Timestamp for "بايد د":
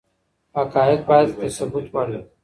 1.09-1.41